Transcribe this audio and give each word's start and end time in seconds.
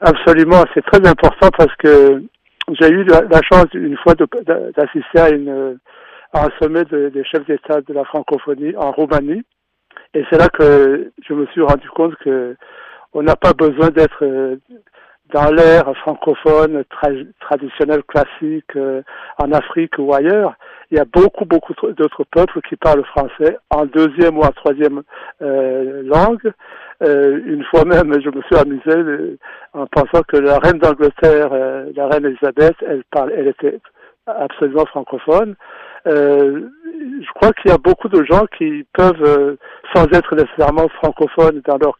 Absolument, 0.00 0.62
c'est 0.74 0.84
très 0.84 1.06
important 1.08 1.48
parce 1.56 1.74
que 1.76 2.22
j'ai 2.78 2.88
eu 2.88 3.04
la, 3.04 3.40
chance 3.42 3.66
une 3.74 3.96
fois 3.96 4.14
d'assister 4.14 5.18
à, 5.18 5.30
une, 5.30 5.78
à 6.32 6.46
un 6.46 6.48
sommet 6.60 6.84
des 6.84 7.24
chefs 7.24 7.46
d'État 7.46 7.80
de 7.80 7.92
la 7.92 8.04
francophonie 8.04 8.76
en 8.76 8.92
Roumanie. 8.92 9.42
Et 10.14 10.24
c'est 10.30 10.38
là 10.38 10.48
que 10.48 11.10
je 11.26 11.34
me 11.34 11.46
suis 11.46 11.62
rendu 11.62 11.88
compte 11.90 12.14
que 12.16 12.56
on 13.12 13.22
n'a 13.22 13.36
pas 13.36 13.52
besoin 13.52 13.88
d'être 13.88 14.22
euh, 14.22 14.56
dans 15.32 15.50
l'ère 15.50 15.92
francophone 15.98 16.84
traditionnelle 17.40 18.02
classique 18.04 18.76
euh, 18.76 19.02
en 19.38 19.52
Afrique 19.52 19.94
ou 19.98 20.14
ailleurs. 20.14 20.54
Il 20.90 20.96
y 20.96 21.00
a 21.00 21.04
beaucoup, 21.04 21.44
beaucoup 21.44 21.74
d'autres 21.92 22.24
peuples 22.30 22.60
qui 22.68 22.76
parlent 22.76 23.04
français 23.04 23.58
en 23.70 23.84
deuxième 23.84 24.38
ou 24.38 24.42
en 24.42 24.52
troisième 24.52 25.02
euh, 25.42 26.02
langue. 26.04 26.52
Euh, 27.02 27.40
une 27.46 27.64
fois 27.64 27.84
même, 27.84 28.12
je 28.20 28.28
me 28.28 28.42
suis 28.42 28.56
amusé 28.56 28.90
euh, 28.90 29.38
en 29.72 29.86
pensant 29.86 30.22
que 30.26 30.36
la 30.36 30.58
reine 30.58 30.78
d'Angleterre, 30.78 31.50
la 31.94 32.08
reine 32.08 32.26
Elisabeth, 32.26 32.74
elle 32.86 33.04
parle, 33.10 33.32
elle 33.36 33.48
était 33.48 33.78
absolument 34.26 34.84
francophone. 34.86 35.54
je 36.04 37.32
crois 37.34 37.52
qu'il 37.52 37.70
y 37.70 37.74
a 37.74 37.78
beaucoup 37.78 38.08
de 38.08 38.24
gens 38.24 38.46
qui 38.58 38.84
peuvent, 38.92 39.56
sans 39.94 40.04
être 40.06 40.34
nécessairement 40.34 40.88
francophones 40.88 41.62
dans 41.66 41.78
leur 41.78 41.98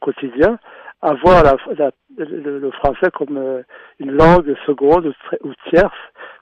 quotidien, 0.00 0.58
avoir 1.02 1.42
la, 1.42 1.56
la, 1.76 1.90
le, 2.16 2.70
français 2.70 3.10
comme 3.12 3.36
euh, 3.36 3.62
une 3.98 4.12
langue 4.12 4.54
seconde 4.66 5.12
ou 5.42 5.52
tierce, 5.68 5.94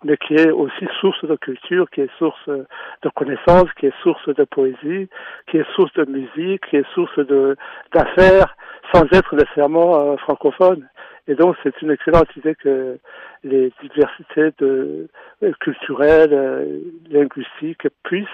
mais 0.04 0.16
qui 0.16 0.34
est 0.34 0.50
aussi 0.50 0.86
source 1.00 1.24
de 1.24 1.36
culture, 1.36 1.90
qui 1.90 2.02
est 2.02 2.10
source 2.18 2.48
de 2.48 3.08
connaissances, 3.14 3.72
qui 3.78 3.86
est 3.86 4.02
source 4.02 4.28
de 4.28 4.44
poésie, 4.44 5.08
qui 5.50 5.58
est 5.58 5.74
source 5.74 5.92
de 5.94 6.04
musique, 6.04 6.66
qui 6.68 6.76
est 6.76 6.86
source 6.94 7.18
de 7.18 7.56
d'affaires, 7.92 8.56
sans 8.92 9.04
être 9.12 9.34
nécessairement 9.34 10.12
euh, 10.12 10.16
francophone. 10.18 10.88
Et 11.26 11.34
donc, 11.34 11.56
c'est 11.62 11.80
une 11.80 11.90
excellente 11.90 12.28
idée 12.36 12.54
que 12.54 12.98
les 13.44 13.72
diversités 13.80 14.50
de, 14.58 15.08
euh, 15.42 15.52
culturelles, 15.60 16.82
linguistiques 17.10 17.88
puissent 18.04 18.28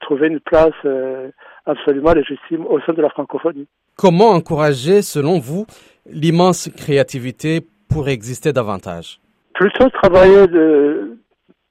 trouver 0.00 0.28
une 0.28 0.40
place 0.40 0.72
absolument 1.66 2.12
légitime 2.12 2.66
au 2.66 2.80
sein 2.80 2.92
de 2.92 3.02
la 3.02 3.10
francophonie. 3.10 3.66
Comment 3.96 4.30
encourager, 4.30 5.02
selon 5.02 5.38
vous, 5.38 5.66
l'immense 6.06 6.68
créativité 6.76 7.60
pour 7.88 8.08
exister 8.08 8.52
davantage? 8.52 9.20
Plutôt 9.54 9.88
travailler 9.90 10.46
de, 10.46 11.18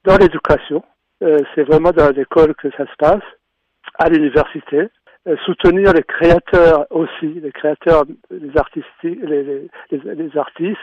dans 0.05 0.17
l'éducation. 0.17 0.83
Euh, 1.23 1.37
c'est 1.53 1.63
vraiment 1.63 1.91
dans 1.91 2.09
l'école 2.09 2.55
que 2.55 2.69
ça 2.71 2.85
se 2.85 2.95
passe, 2.97 3.23
à 3.99 4.09
l'université. 4.09 4.89
Euh, 5.27 5.35
soutenir 5.45 5.93
les 5.93 6.01
créateurs 6.01 6.87
aussi, 6.89 7.27
les 7.27 7.51
créateurs, 7.51 8.05
les 8.31 8.57
artistes, 8.57 8.87
les, 9.03 9.21
les, 9.21 9.69
les 9.91 10.37
artistes, 10.37 10.79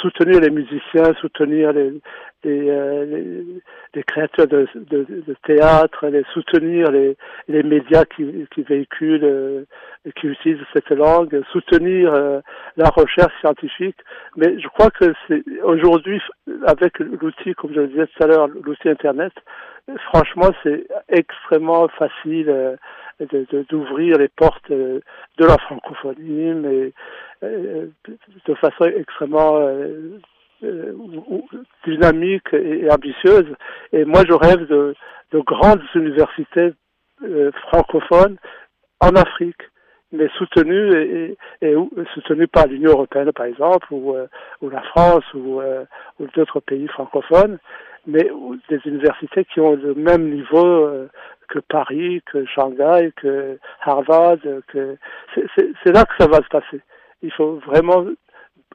soutenir 0.00 0.40
les 0.40 0.50
musiciens, 0.50 1.12
soutenir 1.20 1.72
les, 1.72 2.00
les, 2.44 2.70
euh, 2.70 3.42
les 3.92 4.02
créateurs 4.04 4.46
de, 4.46 4.68
théâtre, 5.44 6.08
soutenir 6.32 6.92
les, 6.92 7.16
les 7.48 7.64
médias 7.64 8.04
qui, 8.04 8.46
qui 8.54 8.62
véhiculent, 8.62 9.24
euh, 9.24 9.64
qui 10.20 10.28
utilisent 10.28 10.64
cette 10.72 10.90
langue, 10.90 11.42
soutenir 11.50 12.12
la 12.76 12.88
recherche 12.90 13.34
scientifique. 13.40 13.98
Mais 14.36 14.56
je 14.60 14.68
crois 14.68 14.90
que 14.90 15.12
c'est 15.26 15.42
aujourd'hui, 15.64 16.20
avec 16.64 17.00
l'outil, 17.00 17.54
comme 17.54 17.74
je 17.74 17.80
le 17.80 17.88
disais 17.88 18.06
tout 18.06 18.22
à 18.22 18.28
l'heure, 18.28 18.46
l'outil 18.46 18.88
Internet, 18.88 19.32
franchement, 20.12 20.50
c'est 20.62 20.86
extrêmement 21.08 21.88
facile 21.88 22.78
d'ouvrir 23.68 24.18
les 24.18 24.28
portes 24.28 24.70
euh, 24.70 25.00
de 25.38 25.44
la 25.44 25.56
francophonie, 25.58 26.54
mais 26.54 26.92
euh, 27.42 27.86
de 28.46 28.54
façon 28.54 28.84
extrêmement 28.84 29.58
euh, 29.58 30.18
dynamique 31.86 32.52
et, 32.52 32.90
ambitieuse. 32.90 33.54
Et 33.92 34.04
moi, 34.04 34.22
je 34.26 34.32
rêve 34.32 34.66
de, 34.66 34.94
de 35.32 35.38
grandes 35.40 35.82
universités 35.94 36.72
francophones 37.68 38.36
en 39.00 39.10
Afrique 39.10 39.62
mais 40.12 40.28
soutenues 40.38 41.36
et, 41.60 41.76
soutenues 42.14 42.46
par 42.46 42.66
l'Union 42.66 42.92
européenne 42.92 43.32
par 43.32 43.46
exemple 43.46 43.92
ou, 43.92 44.14
ou 44.60 44.70
la 44.70 44.82
France 44.82 45.24
ou, 45.34 45.60
ou 45.60 46.26
d'autres 46.34 46.60
pays 46.60 46.86
francophones 46.88 47.58
mais 48.06 48.28
des 48.68 48.80
universités 48.84 49.44
qui 49.44 49.60
ont 49.60 49.74
le 49.76 49.94
même 49.94 50.30
niveau 50.30 50.88
que 51.48 51.58
Paris, 51.58 52.22
que 52.26 52.44
Shanghai, 52.46 53.12
que 53.16 53.58
Harvard, 53.82 54.38
que 54.68 54.96
c'est 55.34 55.92
là 55.92 56.04
que 56.04 56.14
ça 56.18 56.26
va 56.26 56.38
se 56.38 56.48
passer. 56.48 56.80
Il 57.22 57.32
faut 57.32 57.60
vraiment 57.66 58.04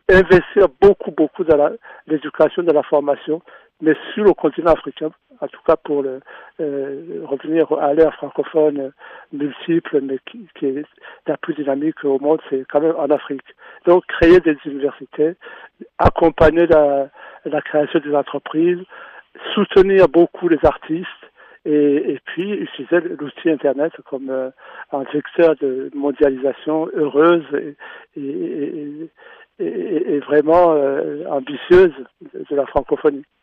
investir 0.09 0.68
beaucoup, 0.81 1.12
beaucoup 1.12 1.44
dans 1.44 1.72
l'éducation, 2.07 2.63
dans 2.63 2.73
la 2.73 2.84
formation, 2.84 3.41
mais 3.81 3.94
sur 4.13 4.23
le 4.23 4.34
continent 4.34 4.72
africain, 4.72 5.12
en 5.39 5.47
tout 5.47 5.62
cas 5.66 5.75
pour 5.78 6.03
le, 6.03 6.19
euh, 6.59 7.22
revenir 7.23 7.72
à 7.73 7.94
l'ère 7.94 8.13
francophone 8.16 8.91
multiple, 9.31 10.01
mais 10.01 10.19
qui, 10.25 10.47
qui 10.56 10.66
est 10.66 10.85
la 11.28 11.38
plus 11.38 11.53
dynamique 11.53 12.03
au 12.03 12.19
monde, 12.19 12.41
c'est 12.50 12.66
quand 12.69 12.81
même 12.81 12.95
en 12.97 13.09
Afrique. 13.09 13.56
Donc, 13.85 14.06
créer 14.07 14.39
des 14.39 14.57
universités, 14.66 15.35
accompagner 15.97 16.68
la, 16.68 17.07
la 17.45 17.62
création 17.62 18.00
des 18.00 18.13
entreprises, 18.13 18.84
soutenir 19.53 20.07
beaucoup 20.07 20.47
les 20.47 20.59
artistes, 20.63 21.07
et, 21.66 22.19
puis 22.25 22.51
utiliser 22.51 23.00
l'outil 23.19 23.50
Internet 23.50 23.91
comme 24.06 24.29
euh, 24.29 24.50
un 24.91 25.03
vecteur 25.13 25.56
de 25.57 25.91
mondialisation 25.94 26.90
heureuse 26.95 27.45
et 28.16 29.09
vraiment 30.19 30.73
euh, 30.73 31.25
ambitieuse 31.28 31.94
de 32.34 32.56
la 32.56 32.66
francophonie. 32.66 33.25